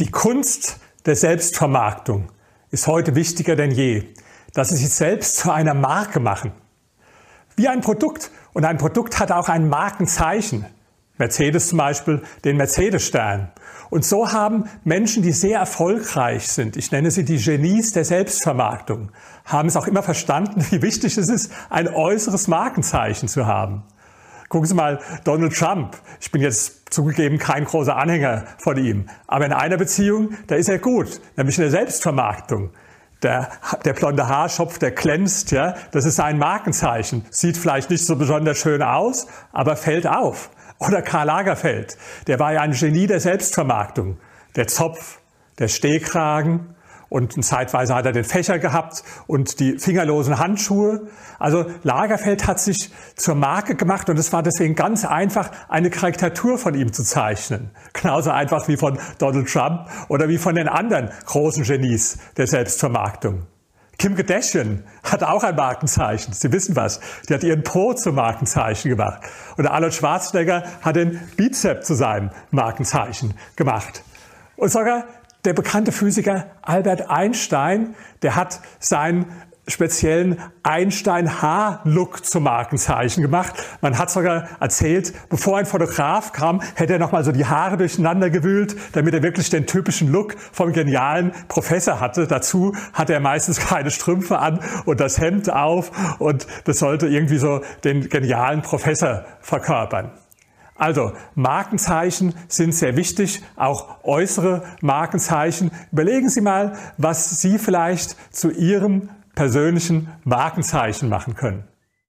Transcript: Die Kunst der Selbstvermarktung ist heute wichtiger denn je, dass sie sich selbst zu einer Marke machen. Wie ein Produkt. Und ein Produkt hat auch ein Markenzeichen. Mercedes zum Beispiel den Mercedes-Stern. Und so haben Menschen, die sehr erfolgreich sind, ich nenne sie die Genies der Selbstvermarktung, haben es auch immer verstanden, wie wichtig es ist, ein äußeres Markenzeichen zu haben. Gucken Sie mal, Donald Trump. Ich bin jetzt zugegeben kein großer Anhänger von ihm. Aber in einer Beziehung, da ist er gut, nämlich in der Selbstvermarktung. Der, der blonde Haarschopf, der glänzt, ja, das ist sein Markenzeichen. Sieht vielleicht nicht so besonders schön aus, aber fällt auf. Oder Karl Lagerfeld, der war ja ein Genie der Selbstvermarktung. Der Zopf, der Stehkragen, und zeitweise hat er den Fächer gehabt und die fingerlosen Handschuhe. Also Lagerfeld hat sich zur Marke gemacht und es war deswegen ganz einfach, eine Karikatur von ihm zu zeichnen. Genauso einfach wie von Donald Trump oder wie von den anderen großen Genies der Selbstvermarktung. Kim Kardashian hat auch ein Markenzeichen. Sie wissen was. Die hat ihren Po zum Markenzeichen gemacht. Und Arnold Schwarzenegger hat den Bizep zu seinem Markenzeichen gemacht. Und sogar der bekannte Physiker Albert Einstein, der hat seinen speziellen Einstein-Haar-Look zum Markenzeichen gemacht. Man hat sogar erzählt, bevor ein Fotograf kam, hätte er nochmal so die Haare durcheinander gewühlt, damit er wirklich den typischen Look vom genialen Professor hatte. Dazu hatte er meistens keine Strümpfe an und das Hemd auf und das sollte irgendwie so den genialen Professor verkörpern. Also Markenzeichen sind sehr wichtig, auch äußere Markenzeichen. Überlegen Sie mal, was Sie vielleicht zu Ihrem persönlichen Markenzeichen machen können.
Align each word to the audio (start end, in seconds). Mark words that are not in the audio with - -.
Die 0.00 0.10
Kunst 0.10 0.80
der 1.06 1.14
Selbstvermarktung 1.14 2.32
ist 2.72 2.88
heute 2.88 3.14
wichtiger 3.14 3.54
denn 3.54 3.70
je, 3.70 4.08
dass 4.52 4.70
sie 4.70 4.76
sich 4.76 4.92
selbst 4.92 5.36
zu 5.36 5.52
einer 5.52 5.72
Marke 5.72 6.18
machen. 6.18 6.50
Wie 7.54 7.68
ein 7.68 7.80
Produkt. 7.80 8.32
Und 8.54 8.64
ein 8.64 8.76
Produkt 8.78 9.20
hat 9.20 9.30
auch 9.30 9.48
ein 9.48 9.68
Markenzeichen. 9.68 10.66
Mercedes 11.16 11.68
zum 11.68 11.78
Beispiel 11.78 12.22
den 12.44 12.56
Mercedes-Stern. 12.56 13.52
Und 13.88 14.04
so 14.04 14.32
haben 14.32 14.64
Menschen, 14.82 15.22
die 15.22 15.30
sehr 15.30 15.60
erfolgreich 15.60 16.48
sind, 16.48 16.76
ich 16.76 16.90
nenne 16.90 17.12
sie 17.12 17.24
die 17.24 17.38
Genies 17.38 17.92
der 17.92 18.04
Selbstvermarktung, 18.04 19.12
haben 19.44 19.68
es 19.68 19.76
auch 19.76 19.86
immer 19.86 20.02
verstanden, 20.02 20.66
wie 20.70 20.82
wichtig 20.82 21.16
es 21.16 21.28
ist, 21.28 21.52
ein 21.70 21.86
äußeres 21.86 22.48
Markenzeichen 22.48 23.28
zu 23.28 23.46
haben. 23.46 23.84
Gucken 24.54 24.68
Sie 24.68 24.74
mal, 24.76 25.00
Donald 25.24 25.52
Trump. 25.52 25.96
Ich 26.20 26.30
bin 26.30 26.40
jetzt 26.40 26.94
zugegeben 26.94 27.38
kein 27.38 27.64
großer 27.64 27.96
Anhänger 27.96 28.44
von 28.58 28.76
ihm. 28.76 29.08
Aber 29.26 29.46
in 29.46 29.52
einer 29.52 29.76
Beziehung, 29.76 30.36
da 30.46 30.54
ist 30.54 30.68
er 30.68 30.78
gut, 30.78 31.20
nämlich 31.36 31.58
in 31.58 31.62
der 31.62 31.72
Selbstvermarktung. 31.72 32.70
Der, 33.24 33.48
der 33.84 33.94
blonde 33.94 34.28
Haarschopf, 34.28 34.78
der 34.78 34.92
glänzt, 34.92 35.50
ja, 35.50 35.74
das 35.90 36.04
ist 36.04 36.14
sein 36.14 36.38
Markenzeichen. 36.38 37.24
Sieht 37.30 37.56
vielleicht 37.56 37.90
nicht 37.90 38.06
so 38.06 38.14
besonders 38.14 38.56
schön 38.56 38.80
aus, 38.80 39.26
aber 39.50 39.74
fällt 39.74 40.06
auf. 40.06 40.50
Oder 40.78 41.02
Karl 41.02 41.26
Lagerfeld, 41.26 41.98
der 42.28 42.38
war 42.38 42.52
ja 42.52 42.60
ein 42.60 42.70
Genie 42.70 43.08
der 43.08 43.18
Selbstvermarktung. 43.18 44.18
Der 44.54 44.68
Zopf, 44.68 45.18
der 45.58 45.66
Stehkragen, 45.66 46.76
und 47.08 47.44
zeitweise 47.44 47.94
hat 47.94 48.06
er 48.06 48.12
den 48.12 48.24
Fächer 48.24 48.58
gehabt 48.58 49.02
und 49.26 49.60
die 49.60 49.78
fingerlosen 49.78 50.38
Handschuhe. 50.38 51.08
Also 51.38 51.66
Lagerfeld 51.82 52.46
hat 52.46 52.60
sich 52.60 52.90
zur 53.16 53.34
Marke 53.34 53.74
gemacht 53.74 54.08
und 54.08 54.18
es 54.18 54.32
war 54.32 54.42
deswegen 54.42 54.74
ganz 54.74 55.04
einfach, 55.04 55.50
eine 55.68 55.90
Karikatur 55.90 56.58
von 56.58 56.74
ihm 56.74 56.92
zu 56.92 57.04
zeichnen. 57.04 57.70
Genauso 57.92 58.30
einfach 58.30 58.68
wie 58.68 58.76
von 58.76 58.98
Donald 59.18 59.48
Trump 59.48 59.88
oder 60.08 60.28
wie 60.28 60.38
von 60.38 60.54
den 60.54 60.68
anderen 60.68 61.10
großen 61.26 61.64
Genies 61.64 62.18
der 62.36 62.46
Selbstvermarktung. 62.46 63.46
Kim 63.98 64.16
Kardashian 64.16 64.82
hat 65.02 65.22
auch 65.22 65.44
ein 65.44 65.54
Markenzeichen. 65.54 66.32
Sie 66.32 66.50
wissen 66.52 66.74
was. 66.76 67.00
Die 67.28 67.34
hat 67.34 67.44
ihren 67.44 67.62
Po 67.62 67.94
zum 67.94 68.16
Markenzeichen 68.16 68.90
gemacht. 68.90 69.22
Und 69.56 69.66
Arnold 69.66 69.94
Schwarzenegger 69.94 70.64
hat 70.82 70.96
den 70.96 71.20
Bizep 71.36 71.84
zu 71.84 71.94
seinem 71.94 72.30
Markenzeichen 72.50 73.34
gemacht. 73.56 74.02
Und 74.56 74.70
sogar 74.70 75.04
der 75.44 75.52
bekannte 75.52 75.92
Physiker 75.92 76.46
Albert 76.62 77.10
Einstein, 77.10 77.94
der 78.22 78.36
hat 78.36 78.60
seinen 78.78 79.26
speziellen 79.66 80.38
Einstein-Haar-Look 80.62 82.24
zum 82.24 82.42
Markenzeichen 82.44 83.22
gemacht. 83.22 83.54
Man 83.80 83.98
hat 83.98 84.10
sogar 84.10 84.48
erzählt, 84.60 85.12
bevor 85.30 85.58
ein 85.58 85.66
Fotograf 85.66 86.32
kam, 86.32 86.60
hätte 86.74 86.94
er 86.94 86.98
nochmal 86.98 87.24
so 87.24 87.32
die 87.32 87.46
Haare 87.46 87.76
durcheinander 87.76 88.30
gewühlt, 88.30 88.76
damit 88.92 89.14
er 89.14 89.22
wirklich 89.22 89.48
den 89.50 89.66
typischen 89.66 90.12
Look 90.12 90.36
vom 90.52 90.72
genialen 90.72 91.32
Professor 91.48 92.00
hatte. 92.00 92.26
Dazu 92.26 92.74
hatte 92.92 93.14
er 93.14 93.20
meistens 93.20 93.58
keine 93.68 93.90
Strümpfe 93.90 94.38
an 94.38 94.60
und 94.84 95.00
das 95.00 95.18
Hemd 95.18 95.50
auf 95.50 96.18
und 96.18 96.46
das 96.64 96.78
sollte 96.78 97.06
irgendwie 97.06 97.38
so 97.38 97.62
den 97.84 98.08
genialen 98.08 98.62
Professor 98.62 99.24
verkörpern. 99.40 100.10
Also 100.76 101.12
Markenzeichen 101.34 102.34
sind 102.48 102.74
sehr 102.74 102.96
wichtig, 102.96 103.42
auch 103.56 104.04
äußere 104.04 104.64
Markenzeichen. 104.80 105.70
Überlegen 105.92 106.28
Sie 106.28 106.40
mal, 106.40 106.76
was 106.98 107.40
Sie 107.40 107.58
vielleicht 107.58 108.16
zu 108.34 108.50
Ihrem 108.50 109.10
persönlichen 109.34 110.08
Markenzeichen 110.24 111.08
machen 111.08 111.34
können. 111.34 111.64